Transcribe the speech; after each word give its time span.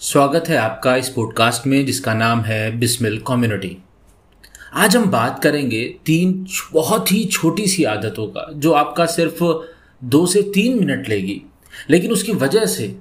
स्वागत 0.00 0.44
है 0.48 0.56
आपका 0.56 0.96
इस 0.96 1.08
पॉडकास्ट 1.08 1.66
में, 1.66 1.86
जिसका 1.86 2.14
नाम 2.14 2.40
है 2.40 2.78
बिस्मिल 2.78 3.20
कम्युनिटी 3.20 3.78
आज 4.72 4.96
हम 4.96 5.04
बात 5.04 5.42
करेंगे 5.42 5.98
तीन 6.06 6.46
बहुत 6.72 7.12
ही 7.12 7.24
छोटी 7.24 7.66
सी 7.66 7.84
आदतों 7.84 8.26
का, 8.26 8.50
जो 8.54 8.72
आपका 8.72 9.06
सिर्फ़ 9.06 9.68
दो 10.04 10.26
से 10.26 10.42
तीन 10.42 10.84
मिनट 10.84 11.08
लेगी। 11.08 11.42
लेकिन 11.90 12.12
उसकी 12.12 12.32
वजह 12.32 12.66
से 12.66 12.98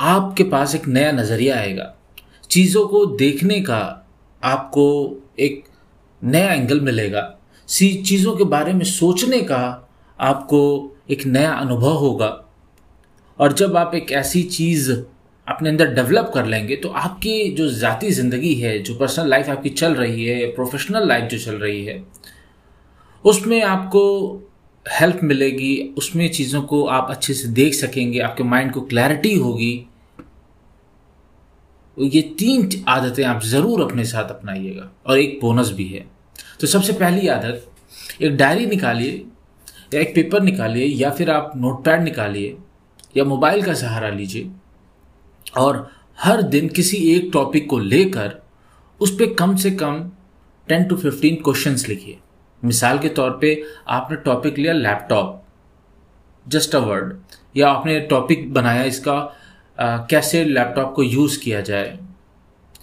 आपके 0.00 0.44
पास 0.44 0.74
एक 0.74 0.88
नया 0.88 1.12
नज़रिया 1.12 1.56
आएगा। 1.56 1.94
चीज़ों 2.50 2.88
को 2.88 3.06
देखने 3.06 3.60
का 3.60 4.08
आपको 4.44 5.16
एक 5.38 5.64
नया 6.24 6.52
एंगल 6.52 6.80
मिलेगा। 6.80 7.38
सी 7.66 8.02
चीज़ों 8.02 8.36
के 8.36 8.44
बारे 8.44 8.72
में 8.72 8.84
सोचने 8.84 9.40
का 9.40 9.88
आपको 10.20 10.92
एक 11.08 11.26
नया 11.26 11.52
अनुभव 11.52 11.96
होगा। 11.96 12.28
और 13.38 13.52
जब 13.52 13.76
आप 13.76 13.94
एक 13.94 14.12
ऐसी 14.14 14.42
चीज़ 14.44 14.92
अपने 15.46 15.68
अंदर 15.68 15.94
डेवलप 15.94 16.30
कर 16.34 16.46
लेंगे 16.46 16.76
तो 16.76 16.88
आपकी 16.90 17.50
जो 17.50 17.68
ज़ाती 17.70 18.10
ज़िंदगी 18.10 18.54
है, 18.54 18.78
जो 18.78 18.94
पर्सनल 18.94 19.28
लाइफ 19.28 19.48
आपकी 19.48 19.70
चल 19.70 19.94
रही 19.94 20.24
है 20.24 20.46
प्रोफेशनल 20.54 21.08
लाइफ 21.08 21.30
जो 21.30 21.38
चल 21.38 21.54
रही 21.56 21.84
है, 21.84 22.02
उसमें 23.24 23.62
आपको 23.62 24.02
हेल्प 24.86 25.20
मिलेगी, 25.22 25.94
उसमें 25.98 26.28
चीज़ों 26.30 26.62
को 26.62 26.84
आप 26.86 27.10
अच्छे 27.10 27.34
से 27.34 27.48
देख 27.50 27.74
सकेंगे, 27.74 28.18
आपके 28.20 28.42
माइंड 28.44 28.72
को 28.72 28.80
क्लैरिटी 28.82 29.34
होगी। 29.36 29.86
ये 31.96 32.20
तीन 32.38 32.84
आदतें 32.88 33.24
आप 33.24 33.42
ज़रूर 33.44 33.82
अपने 33.82 34.04
साथ 34.04 34.30
अपनाइएगा। 34.30 34.90
और 35.06 35.18
एक 35.18 35.38
बोनस 35.42 35.70
भी 35.70 35.84
है। 35.84 36.04
तो 36.60 36.66
सबसे 36.66 36.92
पहली 36.92 37.28
आदत, 37.28 37.66
एक 38.22 38.36
डायरी 38.36 38.66
निकालिए 38.66 39.24
या 39.94 40.00
एक 40.00 40.14
पेपर 40.14 40.42
निकालिए 40.42 40.86
या 40.86 41.10
फिर 41.10 41.30
आप 41.30 41.52
नोटपैड 41.56 42.02
निकालिए 42.02 42.56
या 43.16 43.24
मोबाइल 43.24 43.62
का 43.62 43.74
सहारा 43.74 44.08
लीजिए 44.08 44.50
और 45.56 45.88
हर 46.18 46.42
दिन 46.42 46.68
किसी 46.68 46.96
एक 47.14 47.30
टॉपिक 47.32 47.68
को 47.70 47.78
लेकर 47.78 48.40
उस 49.00 49.14
पर 49.14 49.34
कम 49.34 49.56
से 49.56 49.70
कम 49.70 50.10
टेन 50.68 50.84
टू 50.84 50.96
फिफ्टीन 50.96 51.34
क्वेश्चंस 51.34 51.88
लिखिए। 51.88 52.18
मिसाल 52.62 52.98
के 52.98 53.08
तौर 53.08 53.38
पे 53.40 53.62
आपने 53.88 54.16
टॉपिक 54.16 54.58
लिया 54.58 54.72
लैपटॉप 54.72 55.44
जस्ट 56.46 56.74
अ 56.74 56.78
वर्ड 56.78 57.14
या 57.56 57.68
आपने 57.70 57.98
टॉपिक 58.00 58.52
बनाया 58.54 58.82
इसका 58.84 59.14
आ, 59.78 59.96
कैसे 60.06 60.44
लैपटॉप 60.44 60.92
को 60.94 61.02
यूज़ 61.02 61.38
किया 61.40 61.60
जाए 61.60 61.98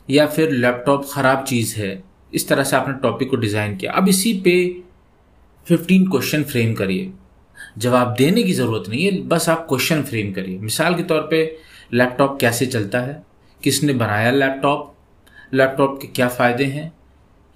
या 0.10 0.26
फिर 0.28 0.52
लैपटॉप 0.52 1.06
ख़राब 1.12 1.44
चीज़ 1.44 1.76
है 1.76 2.04
इस 2.34 2.48
तरह 2.50 2.64
से 2.64 2.76
आपने 2.76 2.94
टॉपिक 2.94 3.30
को 3.30 3.36
डिज़ाइन 3.36 3.76
किया। 3.78 3.92
अब 3.92 4.08
इसी 4.10 4.34
पे 4.42 4.54
15 5.70 6.06
क्वेश्चन 6.12 6.44
फ्रेम 6.44 6.74
करिए। 6.74 7.12
जवाब 7.78 8.16
देने 8.18 8.44
की 8.44 8.54
ज़रूरत 8.54 8.90
नहीं 8.90 9.06
है, 9.06 9.22
बस 9.22 9.50
आप 9.50 9.66
क्वेश्चन 9.70 10.04
फ्रेम 10.04 10.32
करिए। 10.32 10.58
मिसाल 10.58 10.96
के 10.96 11.04
तौर 11.04 11.28
पे 11.32 11.58
लैपटॉप 11.94 12.38
कैसे 12.42 12.66
चलता 12.66 13.00
है? 13.00 13.24
किसने 13.64 13.94
बनाया 13.94 14.32
लैपटॉप 14.32 14.96
लैपटॉप 15.54 16.00
के 16.02 16.08
क्या 16.08 16.28
फ़ायदे 16.28 16.64
हैं? 16.64 16.94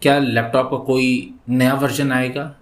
क्या 0.01 0.19
लैपटॉप 0.19 0.71
का 0.71 0.77
कोई 0.77 1.33
नया 1.49 1.73
वर्जन 1.73 2.11
आएगा? 2.11 2.55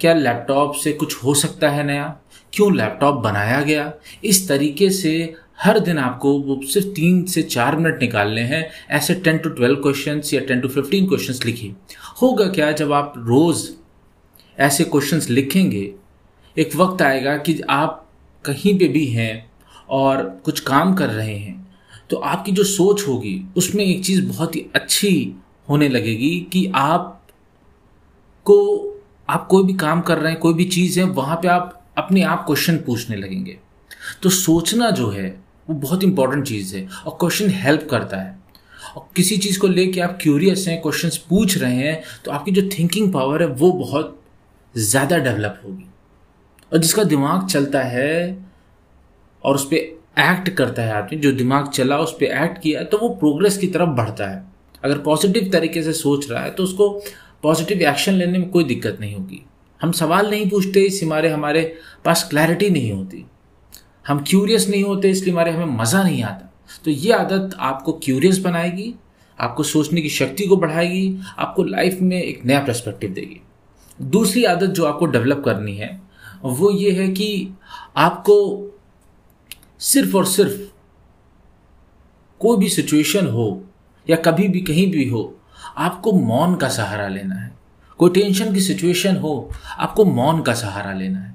क्या 0.00 0.14
लैपटॉप 0.14 0.74
से 0.74 0.92
कुछ 0.92 1.24
हो 1.24 1.34
सकता 1.34 1.68
है 1.68 1.84
नया? 1.84 2.16
क्यों 2.52 2.76
लैपटॉप 2.76 3.14
बनाया 3.14 3.62
गया? 3.62 3.92
इस 4.24 4.48
तरीके 4.48 4.90
से 4.90 5.34
हर 5.60 5.78
दिन 5.78 5.98
आपको 5.98 6.38
वो 6.38 6.60
सिर्फ़ 6.66 6.86
तीन 6.86 7.24
से 7.24 7.42
चार 7.42 7.76
मिनट 7.76 8.00
निकालने 8.00 8.40
हैं। 8.40 8.70
ऐसे 8.90 9.14
टेन 9.14 9.38
टू 9.38 9.50
ट्वेल्व 9.50 9.76
क्वेश्चन 9.76 10.22
या 10.34 10.40
टेन 10.40 10.60
टू 10.60 10.68
फिफ्टीन 10.68 11.06
क्वेश्चन 11.06 11.46
लिखिए। 11.46 11.74
होगा 12.22 12.46
क्या 12.46 12.72
जब 12.72 12.92
आप 12.92 13.14
रोज़ 13.16 13.70
ऐसे 14.58 14.84
क्वेश्चंस 14.84 15.28
लिखेंगे, 15.30 15.92
एक 16.56 16.76
वक्त 16.76 17.02
आएगा 17.02 17.36
कि 17.36 17.60
आप 17.60 18.02
कहीं 18.44 18.78
पे 18.78 18.88
भी 18.88 19.06
हैं 19.06 19.50
और 19.90 20.22
कुछ 20.44 20.60
काम 20.60 20.94
कर 20.94 21.08
रहे 21.08 21.36
हैं 21.36 21.54
तो 22.10 22.16
आपकी 22.16 22.52
जो 22.52 22.64
सोच 22.64 23.06
होगी, 23.08 23.42
उसमें 23.56 23.84
एक 23.84 24.04
चीज़ 24.04 24.24
बहुत 24.26 24.56
ही 24.56 24.64
अच्छी 24.74 25.34
होने 25.68 25.88
लगेगी 25.88 26.38
कि 26.52 26.64
आप 26.74 27.12
को 28.46 28.56
आप 29.28 29.46
कोई 29.46 29.64
भी 29.64 29.74
काम 29.74 30.00
कर 30.00 30.18
रहे 30.18 30.32
हैं, 30.32 30.40
कोई 30.40 30.54
भी 30.54 30.64
चीज़ 30.64 30.98
है, 31.00 31.04
वहाँ 31.06 31.36
पे 31.36 31.48
आप 31.48 31.82
अपने 31.98 32.22
आप 32.22 32.44
क्वेश्चन 32.46 32.76
पूछने 32.76 33.16
लगेंगे। 33.16 33.58
तो 34.22 34.30
सोचना 34.30 34.90
जो 34.90 35.08
है, 35.10 35.28
वो 35.68 35.74
बहुत 35.76 36.04
इंपॉर्टेंट 36.04 36.46
चीज़ 36.46 36.76
है 36.76 36.86
और 37.06 37.16
क्वेश्चन 37.20 37.50
हेल्प 37.52 37.86
करता 37.90 38.16
है। 38.16 38.38
और 38.96 39.08
किसी 39.16 39.36
चीज़ 39.36 39.58
को 39.60 39.66
लेके 39.68 40.00
आप 40.00 40.18
क्यूरियस 40.22 40.66
हैं 40.68 40.80
क्वेश्चंस 40.82 41.16
पूछ 41.28 41.56
रहे 41.58 41.76
हैं 41.76 42.02
तो 42.24 42.30
आपकी 42.30 42.50
जो 42.50 42.68
थिंकिंग 42.68 43.12
पावर 43.12 43.42
है, 43.42 43.48
वो 43.48 43.72
बहुत 43.72 44.20
ज़्यादा 44.76 45.18
डेवलप 45.18 45.60
होगी। 45.64 45.86
और 46.72 46.78
जिसका 46.78 47.04
दिमाग 47.04 47.46
चलता 47.48 47.82
है 47.82 48.38
और 49.44 49.54
उस 49.54 49.64
पर 49.66 49.76
एक्ट 50.22 50.48
करता 50.50 50.82
है 50.82 50.92
आदमी, 50.94 51.18
जो 51.18 51.32
दिमाग 51.34 51.68
चला, 51.68 51.98
उस 51.98 52.12
पर 52.12 52.24
एक्ट 52.24 52.60
किया 52.62 52.82
तो 52.84 52.98
वो 52.98 53.08
प्रोग्रेस 53.16 53.58
की 53.58 53.66
तरफ़ 53.68 53.88
बढ़ता 53.90 54.28
है। 54.28 54.44
अगर 54.84 54.98
पॉजिटिव 55.00 55.48
तरीके 55.52 55.82
से 55.82 55.92
सोच 55.94 56.30
रहा 56.30 56.42
है 56.42 56.50
तो 56.50 56.62
उसको 56.62 56.88
पॉजिटिव 57.42 57.82
एक्शन 57.82 58.12
लेने 58.12 58.38
में 58.38 58.48
कोई 58.50 58.64
दिक्कत 58.64 58.98
नहीं 59.00 59.14
होगी। 59.14 59.42
हम 59.80 59.92
सवाल 59.92 60.30
नहीं 60.30 60.48
पूछते, 60.50 60.80
इस 60.80 61.00
हमारे 61.02 61.28
हमारे 61.28 61.62
पास 62.04 62.26
क्लैरिटी 62.30 62.70
नहीं 62.70 62.92
होती। 62.92 63.24
हम 64.06 64.24
क्यूरियस 64.28 64.68
नहीं 64.68 64.82
होते 64.84 65.10
इसलिए 65.10 65.32
हमारे 65.32 65.50
हमें 65.50 65.76
मज़ा 65.76 66.02
नहीं 66.02 66.22
आता। 66.22 66.52
तो 66.84 66.90
ये 66.90 67.12
आदत 67.12 67.56
आपको 67.60 67.92
क्यूरियस 68.04 68.38
बनाएगी, 68.38 68.94
आपको 69.38 69.62
सोचने 69.62 70.02
की 70.02 70.08
शक्ति 70.10 70.46
को 70.46 70.56
बढ़ाएगी, 70.56 71.18
आपको 71.38 71.64
लाइफ 71.64 71.98
में 72.00 72.22
एक 72.22 72.44
नया 72.44 72.60
पर्सपेक्टिव 72.60 73.10
देगी। 73.10 73.40
दूसरी 74.02 74.44
आदत 74.44 74.66
जो 74.66 74.84
आपको 74.84 75.06
डेवलप 75.06 75.42
करनी 75.44 75.74
है, 75.76 76.00
वो 76.44 76.70
ये 76.70 76.90
है 76.92 77.08
कि 77.08 77.54
आपको 77.96 78.36
सिर्फ़ 79.80 80.16
और 80.16 80.26
सिर्फ़ 80.26 80.60
कोई 82.40 82.56
भी 82.56 82.68
सिचुएशन 82.68 83.26
हो 83.26 83.64
या 84.06 84.16
कभी 84.16 84.48
भी 84.48 84.60
कहीं 84.60 84.90
भी 84.90 85.08
हो, 85.08 85.38
आपको 85.76 86.12
मौन 86.12 86.54
का 86.56 86.68
सहारा 86.68 87.08
लेना 87.08 87.34
है। 87.34 87.54
कोई 87.98 88.10
टेंशन 88.10 88.52
की 88.54 88.60
सिचुएशन 88.60 89.16
हो, 89.16 89.50
आपको 89.78 90.04
मौन 90.04 90.42
का 90.42 90.54
सहारा 90.54 90.92
लेना 90.92 91.18
है। 91.18 91.34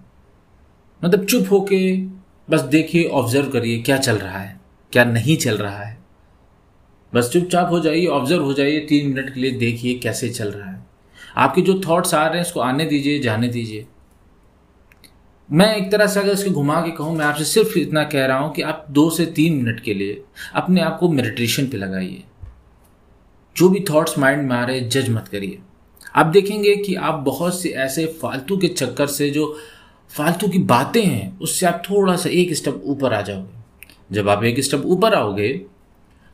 मतलब 1.02 1.26
चुप 1.26 1.52
होके 1.52 1.98
बस 2.50 2.62
देखिए 2.62 3.10
ऑब्ज़र्व 3.10 3.50
करिए 3.50 3.82
क्या 3.82 3.98
चल 3.98 4.18
रहा 4.18 4.38
है, 4.38 4.60
क्या 4.94 5.04
नहीं 5.04 5.38
चल 5.38 5.58
रहा 5.58 5.84
है। 5.84 5.98
बस 7.14 7.30
चुपचाप 7.30 7.70
हो 7.72 7.80
जाइए 7.80 8.06
ऑब्ज़र्व 8.06 8.44
हो 8.44 8.54
जाइए, 8.54 8.80
तीन 8.80 9.14
मिनट 9.14 9.34
के 9.34 9.40
लिए 9.40 9.52
देखिए 9.52 10.00
कैसे 10.00 10.30
चल 10.30 10.52
रहा 10.52 10.70
है। 10.72 10.81
आपके 11.36 11.62
जो 11.62 11.80
थॉट्स 11.88 12.14
आ 12.14 12.26
रहे 12.28 12.38
हैं, 12.38 12.46
उसको 12.46 12.60
आने 12.60 12.86
दीजिए, 12.86 13.20
जाने 13.20 13.48
दीजिए। 13.48 13.86
मैं 15.50 15.76
एक 15.76 15.92
तरह 15.92 16.08
से 16.08 16.20
अगर 16.20 16.32
इसको 16.32 16.52
घुमा 16.52 16.82
के 16.82 16.92
कहूँ, 16.92 17.16
मैं 17.18 17.26
आपसे 17.26 17.46
सिर्फ़ 17.46 17.78
इतना 17.80 18.04
कह 18.04 18.26
रहा 18.26 18.38
हूँ 18.38 18.54
कि 18.54 18.62
आप 18.62 18.86
दो 18.90 19.10
से 19.10 19.26
तीन 19.28 19.54
मिनट 19.56 19.80
के 19.80 19.94
लिए 19.94 20.22
अपने 20.56 20.82
आप 20.82 20.98
को 21.00 21.10
मेडिटेशन 21.10 21.68
पे 21.68 21.78
लगाइए। 21.78 22.24
जो 23.56 23.70
भी 23.70 23.84
थॉट्स 23.90 24.18
माइंड 24.20 24.48
में 24.50 24.56
आ 24.56 24.64
रहे 24.66 24.82
जज 24.82 25.10
मत 25.10 25.28
करिए। 25.28 25.60
आप 26.16 26.26
देखेंगे 26.26 26.76
कि 26.76 26.96
आप 26.96 27.20
बहुत 27.26 27.60
से 27.62 27.70
ऐसे 27.70 28.06
फालतू 28.22 28.58
के 28.58 28.68
चक्कर 28.68 29.08
से 29.08 29.30
जो 29.30 29.56
फालतू 30.12 30.48
की 30.48 30.60
बातें 30.60 31.04
हैं, 31.04 31.40
उससे 31.40 31.66
आप 31.66 31.84
थोड़ा 31.90 32.16
सा 32.16 32.30
एक 32.30 32.54
स्टेप 32.54 32.82
ऊपर 32.86 33.14
आ 33.14 33.22
जाओगे। 33.22 34.16
जब 34.16 34.30
आप 34.30 34.44
एक 34.44 34.60
स्टेप 34.60 34.84
ऊपर 34.86 35.14
आओगे 35.14 35.50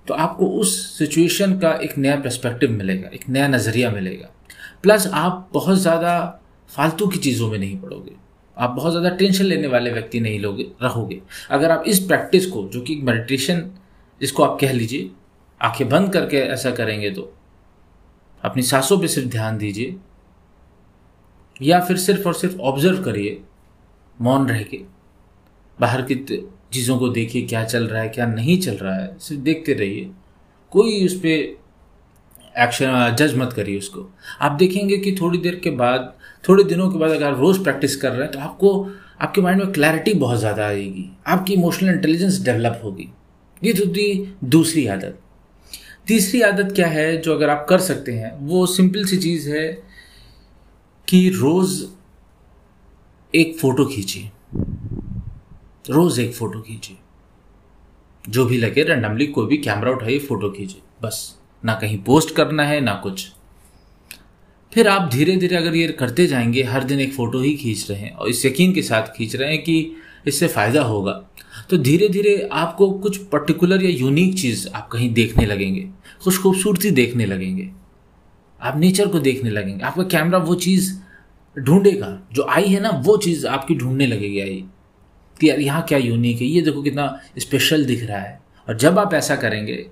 तो 0.08 0.14
आपको 0.14 0.48
उस 0.52 0.98
सिचुएशन 0.98 1.58
का 1.60 1.72
एक 1.74 1.98
नया 1.98 2.16
पर्सपेक्टिव 2.16 2.72
मिलेगा, 2.72 3.10
एक 3.10 3.28
नया 3.30 3.48
नज़रिया 3.48 3.90
मिलेगा। 3.92 4.30
प्लस 4.84 5.08
आप 5.08 5.50
बहुत 5.54 5.78
ज़्यादा 5.78 6.14
फालतू 6.70 7.08
की 7.08 7.18
चीज़ों 7.20 7.50
में 7.52 7.58
नहीं 7.60 7.78
पड़ोगे। 7.80 8.16
आप 8.58 8.70
बहुत 8.70 8.92
ज़्यादा 8.92 9.10
टेंशन 9.10 9.46
लेने 9.46 9.68
वाले 9.68 9.92
व्यक्ति 9.92 10.20
नहीं 10.20 10.40
लोगे, 10.40 10.66
रहोगे। 10.84 11.22
अगर 11.50 11.72
आप 11.72 11.84
इस 11.88 12.00
प्रैक्टिस 12.00 12.46
को, 12.46 12.68
जो 12.68 12.82
कि 12.82 12.96
मेडिटेशन 12.96 13.70
जिसको 14.22 14.44
आप 14.44 14.58
कह 14.62 14.72
लीजिए, 14.72 15.10
आँखें 15.62 15.88
बंद 15.90 16.12
करके 16.14 16.38
ऐसा 16.38 16.72
करेंगे 16.72 17.10
तो 17.12 17.34
अपनी 18.44 18.64
सांसों 18.64 19.00
पे 19.00 19.08
सिर्फ़ 19.08 19.30
ध्यान 19.30 19.58
दीजिए, 19.58 19.96
या 21.62 21.80
फिर 21.80 21.98
सिर्फ़ 21.98 22.28
और 22.28 22.34
सिर्फ़ 22.34 22.58
ऑब्ज़र्व 22.62 23.04
करिए, 23.04 23.42
मौन 24.18 24.48
रह 24.48 24.62
के, 24.64 24.82
बाहर 25.80 26.02
की 26.02 26.16
चीज़ों 26.74 26.98
को 27.00 27.10
देखिए, 27.10 27.42
क्या 27.42 27.64
चल 27.64 27.88
रहा 27.88 28.02
है, 28.02 28.10
क्या 28.10 28.26
नहीं 28.26 28.60
चल 28.60 28.76
रहा 28.76 28.96
है, 28.96 29.18
सिर्फ़ 29.20 29.42
देखते 29.44 29.74
रहिए। 29.74 30.10
कोई 30.72 31.06
उस 31.06 31.16
पर 31.16 31.56
एक्शन 32.58 33.16
जज 33.20 33.36
मत 33.38 33.54
करिए 33.54 33.78
उसको। 33.78 34.10
आप 34.42 34.52
देखेंगे 34.52 34.98
कि 34.98 35.16
थोड़ी 35.22 35.38
देर 35.38 35.56
के 35.56 35.70
बाद, 35.70 36.14
थोड़े 36.50 36.64
दिनों 36.64 36.90
के 36.92 36.98
बाद 36.98 37.12
अगर 37.12 37.26
आप 37.26 37.40
रोज़ 37.40 37.64
प्रैक्टिस 37.64 37.96
कर 37.96 38.12
रहे 38.12 38.22
हैं 38.22 38.32
तो 38.32 38.40
आपको, 38.40 38.90
आपके 39.22 39.42
माइंड 39.42 39.62
में 39.64 39.72
क्लैरिटी 39.72 40.14
बहुत 40.14 40.40
ज़्यादा 40.40 40.66
आएगी। 40.68 41.10
आपकी 41.28 41.54
इमोशनल 41.54 41.90
इंटेलिजेंस 41.90 42.42
डेवलप 42.42 42.82
होगी। 42.84 43.10
ये 43.64 43.74
तो 43.74 43.86
थी 43.88 44.36
दूसरी 44.44 44.88
आदत। 44.88 45.20
तीसरी 46.08 46.42
आदत 46.42 46.72
क्या 46.76 46.88
है 46.88 47.18
जो 47.18 47.34
अगर 47.34 47.50
आप 47.50 47.66
कर 47.70 47.80
सकते 47.80 48.12
हैं, 48.12 48.32
वो 48.40 48.66
सिंपल 48.66 49.06
सी 49.06 49.18
चीज़ 49.18 49.50
है 49.50 49.68
कि 51.08 51.30
रोज़ 51.30 51.84
एक 53.34 53.58
फ़ोटो 53.60 53.86
खींचिए। 53.86 54.30
रोज़ 55.90 56.22
एक 56.22 56.34
फ़ोटो 56.34 56.62
खींचिए। 56.62 56.98
जो 58.30 58.46
भी 58.46 58.58
लगे 58.58 58.84
रैंडमली 58.84 59.28
कोई 59.28 59.48
भी 59.48 59.58
कैमरा 59.58 59.92
उठाइए 59.92 60.20
फ़ोटो 60.20 60.50
खींचिए। 60.50 60.82
बस। 61.02 61.37
ना 61.66 61.74
कहीं 61.74 61.98
पोस्ट 61.98 62.36
करना 62.36 62.64
है, 62.64 62.82
ना 62.82 62.94
कुछ। 62.94 63.32
फिर 64.74 64.88
आप 64.88 65.10
धीरे 65.12 65.36
धीरे 65.38 65.56
अगर 65.56 65.76
ये 65.76 65.88
करते 65.88 66.28
जाएँगे, 66.28 66.64
हर 66.64 66.84
दिन 66.84 67.00
एक 67.00 67.14
फ़ोटो 67.14 67.40
ही 67.40 67.56
खींच 67.56 67.88
रहे 67.92 68.00
हैं 68.00 68.12
और 68.12 68.30
इस 68.30 68.46
यकीन 68.46 68.74
के 68.74 68.82
साथ 68.82 69.02
खींच 69.02 69.36
रहे 69.36 69.54
हैं 69.54 69.64
कि 69.64 69.92
इससे 70.28 70.48
फ़ायदा 70.48 70.84
होगा। 70.84 71.12
तो 71.70 71.78
धीरे 71.78 72.10
धीरे 72.10 72.50
आपको 72.52 72.92
कुछ 72.92 73.18
पर्टिकुलर 73.18 73.84
या 73.84 73.90
यूनिक 73.90 74.40
चीज़ 74.40 74.68
आप 74.70 74.88
कहीं 74.88 75.14
देखने 75.14 75.46
लगेंगे, 75.46 75.90
कुछ 76.24 76.42
खूबसूरती 76.42 76.92
देखने 76.92 77.26
लगेंगे। 77.26 77.70
आप 78.62 78.78
नेचर 78.78 79.08
को 79.08 79.20
देखने 79.20 79.50
लगेंगे। 79.50 79.84
आपका 79.84 80.04
कैमरा 80.04 80.38
वो 80.38 80.56
चीज़ 80.56 81.00
ढूंढेगा, 81.60 82.28
जो 82.34 82.44
आई 82.44 82.68
है 82.68 82.80
ना, 82.80 82.90
वो 82.90 83.18
चीज़ 83.18 83.48
आपकी 83.48 83.76
ढूँढने 83.76 84.08
लगेगी 84.08 84.40
आई। 84.40 84.66
कि 85.42 85.50
यार 85.50 85.60
यहाँ 85.60 85.82
क्या 85.82 85.98
यूनिक 85.98 86.42
है, 86.42 86.48
ये 86.48 86.62
देखो 86.62 86.82
कितना 86.82 87.20
स्पेशल 87.40 87.86
दिख 87.86 88.04
रहा 88.04 88.18
है। 88.18 88.42
और 88.70 88.78
जब 88.78 89.00
आप 89.00 89.14
ऐसा 89.14 89.36
करेंगे 89.36 89.88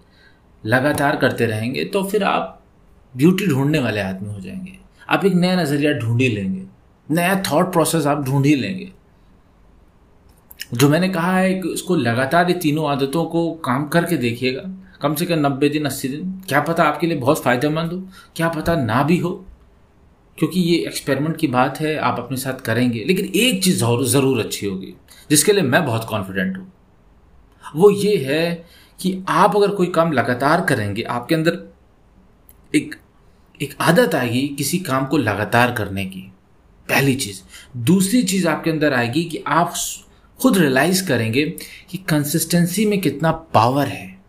लगातार 0.66 1.16
करते 1.16 1.46
रहेंगे 1.46 1.84
तो 1.86 2.04
फिर 2.04 2.24
आप 2.24 2.62
ब्यूटी 3.16 3.48
ढूँढने 3.48 3.80
वाले 3.80 4.02
आदमी 4.02 4.34
हो 4.34 4.40
जाएँगे। 4.40 4.78
आप 5.10 5.26
एक 5.26 5.34
नया 5.34 5.56
नज़रिया 5.56 5.92
ढूंढ 5.94 6.22
ही 6.22 6.28
लेंगे। 6.28 6.64
नया 7.10 7.44
थॉट 7.52 7.72
प्रोसेस 7.74 8.06
आप 8.06 8.24
ढूंढ 8.26 8.46
ही 8.46 8.56
लेंगे। 8.56 8.92
जो 10.74 10.90
मैंने 10.90 11.10
कहा 11.10 11.38
है 11.38 11.54
कि 11.54 11.68
उसको 11.68 11.96
लगातार 11.96 12.50
ये 12.50 12.54
तीनों 12.54 12.90
आदतों 12.90 13.26
को 13.26 13.52
काम 13.56 13.88
करके 13.88 14.18
देखिएगा। 14.18 14.62
कम 15.02 15.16
से 15.16 15.26
कम 15.26 15.40
नब्बे 15.40 15.70
दिन, 15.70 15.86
अस्सी 15.86 16.10
दिन। 16.10 16.42
क्या 16.50 16.62
पता 16.62 16.84
आपके 16.84 17.08
लिए 17.08 17.18
बहुत 17.18 17.44
फ़ायदेमंद 17.44 17.92
हो, 17.94 18.00
क्या 18.36 18.50
पता 18.50 18.76
ना 18.76 19.04
भी 19.04 19.18
हो। 19.18 19.46
क्योंकि 20.38 20.60
ये 20.60 20.78
एक्सपेरिमेंट 20.78 21.38
की 21.38 21.48
बात 21.48 21.80
है, 21.80 21.96
आप 21.98 22.20
अपने 22.20 22.38
साथ 22.38 22.62
करेंगे। 22.62 23.04
लेकिन 23.04 23.26
एक 23.26 23.64
चीज़ 23.64 23.84
ज़रूर 24.06 24.40
अच्छी 24.40 24.66
होगी, 24.66 24.94
जिसके 25.30 25.54
लिए 25.54 25.64
मैं 25.64 25.86
बहुत 25.86 26.06
कॉन्फिडेंट 26.10 26.58
हूँ। 26.58 26.72
वो 27.76 27.90
ये 27.90 28.18
है 28.18 28.66
कि 29.00 29.24
आप 29.30 29.56
अगर 29.56 29.68
कोई 29.68 29.88
काम 29.88 30.12
लगातार 30.12 30.62
करेंगे, 30.62 31.02
आपके 31.02 31.36
अंदर 31.36 31.74
एक 32.76 32.96
एक 33.62 33.76
आदत 33.82 34.16
आएगी 34.16 34.48
किसी 34.48 34.78
काम 34.78 35.06
को 35.06 35.18
लगातार 35.18 35.74
करने 35.74 36.06
की। 36.06 36.32
पहली 36.90 37.16
चीज़। 37.16 37.42
दूसरी 37.78 38.24
चीज़ 38.24 38.48
आपके 38.48 38.70
अंदर 38.70 38.94
आएगी 38.94 39.24
कि 39.24 39.44
आप 39.48 39.74
खुद 40.42 40.58
रियलाइज़ 40.58 41.08
करेंगे 41.08 41.44
कि 41.90 41.98
कंसिस्टेंसी 41.98 42.86
में 42.86 43.02
कितना 43.02 43.32
पावर 43.32 43.88
है। 43.88 44.22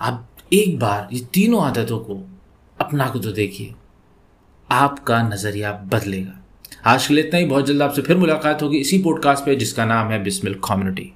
आप 0.00 0.28
एक 0.52 0.78
बार 0.78 1.08
ये 1.12 1.20
तीनों 1.32 1.64
आदतों 1.64 1.98
को 1.98 2.38
अपना 2.80 3.08
को 3.08 3.18
तो 3.18 3.32
देखिए। 3.32 3.74
आपका 4.70 5.22
नज़रिया 5.22 5.72
बदलेगा। 5.72 6.44
आज 6.86 7.06
के 7.06 7.14
लिए 7.14 7.24
इतना 7.24 7.38
ही। 7.38 7.46
बहुत 7.46 7.66
जल्द 7.66 7.82
आपसे 7.82 8.02
फिर 8.02 8.16
मुलाकात 8.16 8.62
होगी 8.62 8.78
इसी 8.78 8.98
पॉडकास्ट 8.98 9.44
पे 9.44 9.56
जिसका 9.56 9.84
नाम 9.84 10.08
है 10.08 10.22
बिस्मिल 10.22 10.54
कम्युनिटी। 10.54 11.12